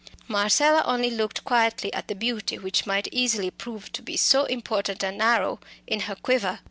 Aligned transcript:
Marcella 0.27 0.81
only 0.87 1.11
looked 1.11 1.43
quietly 1.43 1.93
at 1.93 2.07
the 2.07 2.15
beauty 2.15 2.57
which 2.57 2.87
might 2.87 3.07
easily 3.11 3.51
prove 3.51 3.91
to 3.91 4.01
be 4.01 4.17
so 4.17 4.45
important 4.45 5.03
an 5.03 5.21
arrow 5.21 5.59
in 5.85 5.99
her 5.99 6.15
quiver. 6.15 6.59